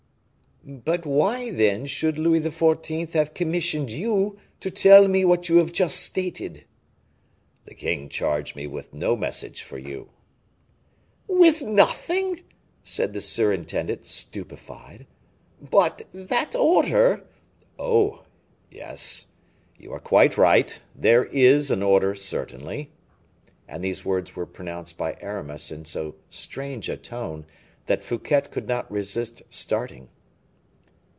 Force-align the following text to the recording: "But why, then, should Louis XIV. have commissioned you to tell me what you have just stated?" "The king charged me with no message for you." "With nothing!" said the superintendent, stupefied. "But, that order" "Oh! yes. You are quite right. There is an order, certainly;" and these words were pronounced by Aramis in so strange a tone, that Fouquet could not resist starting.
"But 0.63 1.07
why, 1.07 1.49
then, 1.49 1.87
should 1.87 2.19
Louis 2.19 2.39
XIV. 2.41 3.13
have 3.13 3.33
commissioned 3.33 3.89
you 3.89 4.37
to 4.59 4.69
tell 4.69 5.07
me 5.07 5.25
what 5.25 5.49
you 5.49 5.57
have 5.57 5.71
just 5.71 5.99
stated?" 5.99 6.65
"The 7.65 7.73
king 7.73 8.09
charged 8.09 8.55
me 8.55 8.67
with 8.67 8.93
no 8.93 9.15
message 9.15 9.63
for 9.63 9.79
you." 9.79 10.11
"With 11.27 11.63
nothing!" 11.63 12.41
said 12.83 13.13
the 13.13 13.21
superintendent, 13.21 14.05
stupefied. 14.05 15.07
"But, 15.59 16.03
that 16.13 16.55
order" 16.55 17.25
"Oh! 17.79 18.25
yes. 18.69 19.25
You 19.79 19.91
are 19.93 19.99
quite 19.99 20.37
right. 20.37 20.79
There 20.95 21.23
is 21.25 21.71
an 21.71 21.81
order, 21.81 22.13
certainly;" 22.13 22.91
and 23.67 23.83
these 23.83 24.05
words 24.05 24.35
were 24.35 24.45
pronounced 24.45 24.95
by 24.95 25.17
Aramis 25.21 25.71
in 25.71 25.85
so 25.85 26.17
strange 26.29 26.87
a 26.87 26.97
tone, 26.97 27.47
that 27.87 28.03
Fouquet 28.03 28.41
could 28.51 28.67
not 28.67 28.89
resist 28.91 29.41
starting. 29.49 30.09